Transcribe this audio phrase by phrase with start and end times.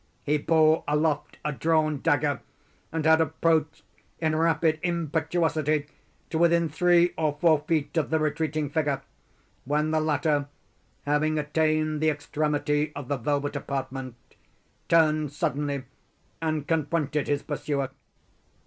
[0.23, 2.41] He bore aloft a drawn dagger,
[2.91, 3.83] and had approached,
[4.17, 5.89] in rapid impetuosity,
[6.31, 9.03] to within three or four feet of the retreating figure,
[9.63, 10.47] when the latter,
[11.05, 14.15] having attained the extremity of the velvet apartment,
[14.89, 15.83] turned suddenly
[16.41, 17.91] and confronted his pursuer.